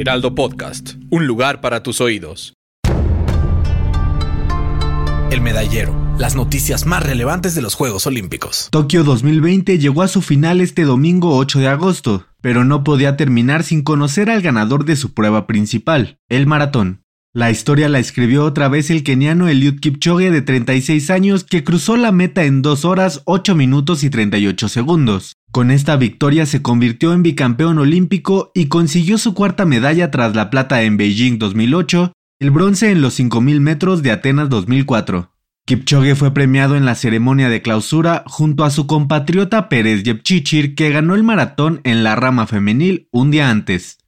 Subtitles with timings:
[0.00, 2.54] Heraldo Podcast, un lugar para tus oídos.
[5.30, 8.68] El medallero, las noticias más relevantes de los Juegos Olímpicos.
[8.70, 13.62] Tokio 2020 llegó a su final este domingo 8 de agosto, pero no podía terminar
[13.62, 17.02] sin conocer al ganador de su prueba principal, el maratón.
[17.34, 21.98] La historia la escribió otra vez el keniano Eliud Kipchoge de 36 años que cruzó
[21.98, 25.36] la meta en 2 horas 8 minutos y 38 segundos.
[25.50, 30.48] Con esta victoria se convirtió en bicampeón olímpico y consiguió su cuarta medalla tras la
[30.48, 35.32] plata en Beijing 2008, el bronce en los 5000 metros de Atenas 2004.
[35.66, 40.90] Kipchoge fue premiado en la ceremonia de clausura junto a su compatriota Pérez Jepchichir que
[40.90, 43.98] ganó el maratón en la rama femenil un día antes.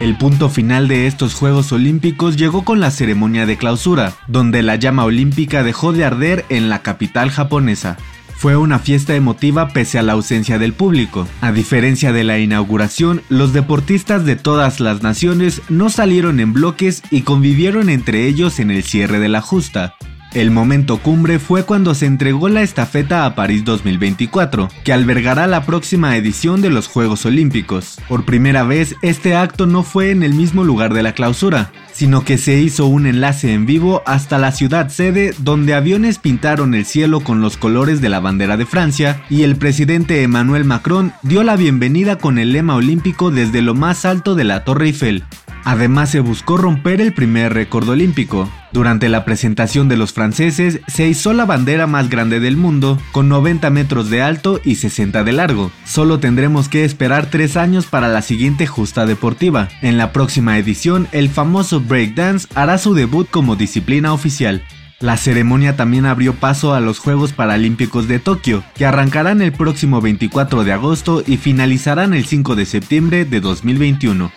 [0.00, 4.74] El punto final de estos Juegos Olímpicos llegó con la ceremonia de clausura, donde la
[4.74, 7.96] llama olímpica dejó de arder en la capital japonesa.
[8.38, 11.26] Fue una fiesta emotiva pese a la ausencia del público.
[11.40, 17.02] A diferencia de la inauguración, los deportistas de todas las naciones no salieron en bloques
[17.10, 19.96] y convivieron entre ellos en el cierre de la justa.
[20.34, 25.64] El momento cumbre fue cuando se entregó la estafeta a París 2024, que albergará la
[25.64, 27.96] próxima edición de los Juegos Olímpicos.
[28.08, 32.24] Por primera vez, este acto no fue en el mismo lugar de la clausura, sino
[32.26, 36.84] que se hizo un enlace en vivo hasta la ciudad sede donde aviones pintaron el
[36.84, 41.42] cielo con los colores de la bandera de Francia y el presidente Emmanuel Macron dio
[41.42, 45.24] la bienvenida con el lema olímpico desde lo más alto de la Torre Eiffel.
[45.64, 48.48] Además se buscó romper el primer récord olímpico.
[48.72, 53.28] Durante la presentación de los franceses se izó la bandera más grande del mundo, con
[53.28, 55.70] 90 metros de alto y 60 de largo.
[55.84, 59.68] Solo tendremos que esperar 3 años para la siguiente justa deportiva.
[59.80, 64.62] En la próxima edición, el famoso breakdance hará su debut como disciplina oficial.
[65.00, 70.00] La ceremonia también abrió paso a los Juegos Paralímpicos de Tokio, que arrancarán el próximo
[70.00, 74.32] 24 de agosto y finalizarán el 5 de septiembre de 2021.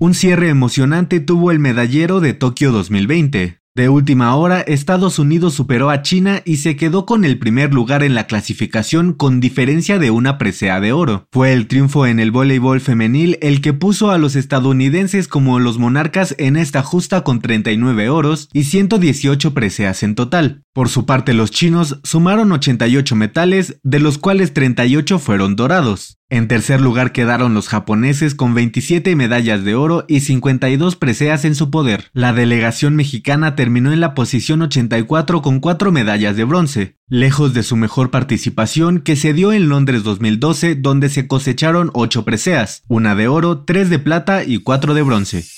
[0.00, 3.58] Un cierre emocionante tuvo el medallero de Tokio 2020.
[3.74, 8.04] De última hora, Estados Unidos superó a China y se quedó con el primer lugar
[8.04, 11.26] en la clasificación con diferencia de una presea de oro.
[11.32, 15.78] Fue el triunfo en el voleibol femenil el que puso a los estadounidenses como los
[15.78, 20.62] monarcas en esta justa con 39 oros y 118 preseas en total.
[20.72, 26.17] Por su parte, los chinos sumaron 88 metales, de los cuales 38 fueron dorados.
[26.30, 31.54] En tercer lugar quedaron los japoneses con 27 medallas de oro y 52 preseas en
[31.54, 32.10] su poder.
[32.12, 37.62] La delegación mexicana terminó en la posición 84 con 4 medallas de bronce, lejos de
[37.62, 43.14] su mejor participación que se dio en Londres 2012 donde se cosecharon 8 preseas, una
[43.14, 45.57] de oro, 3 de plata y 4 de bronce.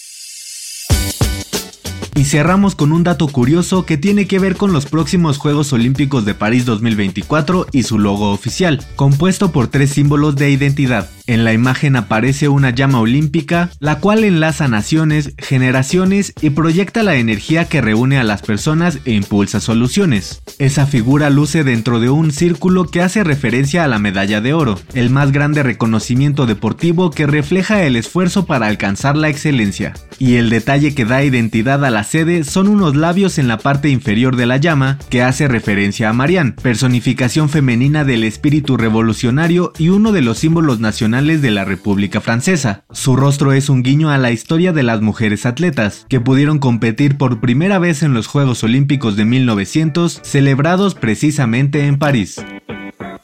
[2.14, 6.24] Y cerramos con un dato curioso que tiene que ver con los próximos Juegos Olímpicos
[6.24, 11.08] de París 2024 y su logo oficial, compuesto por tres símbolos de identidad.
[11.30, 17.14] En la imagen aparece una llama olímpica, la cual enlaza naciones, generaciones y proyecta la
[17.14, 20.42] energía que reúne a las personas e impulsa soluciones.
[20.58, 24.80] Esa figura luce dentro de un círculo que hace referencia a la medalla de oro,
[24.92, 29.94] el más grande reconocimiento deportivo que refleja el esfuerzo para alcanzar la excelencia.
[30.18, 33.88] Y el detalle que da identidad a la sede son unos labios en la parte
[33.88, 39.90] inferior de la llama que hace referencia a Marianne, personificación femenina del espíritu revolucionario y
[39.90, 40.80] uno de los símbolos
[41.20, 42.84] de la República Francesa.
[42.92, 47.18] Su rostro es un guiño a la historia de las mujeres atletas, que pudieron competir
[47.18, 52.42] por primera vez en los Juegos Olímpicos de 1900, celebrados precisamente en París.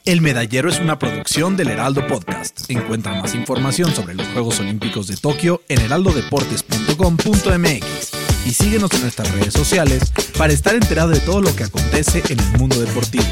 [0.04, 2.70] El Medallero es una producción del Heraldo Podcast.
[2.70, 8.10] Encuentra más información sobre los Juegos Olímpicos de Tokio en heraldodeportes.com.mx
[8.44, 12.40] y síguenos en nuestras redes sociales para estar enterado de todo lo que acontece en
[12.40, 13.24] el mundo deportivo.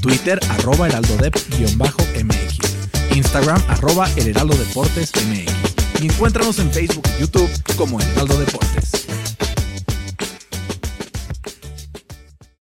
[0.00, 2.57] Twitter arroba heraldodep-mx
[3.14, 8.38] Instagram arroba el Heraldo Deportes MX y encuéntranos en Facebook y YouTube como El Heraldo
[8.38, 9.37] Deportes.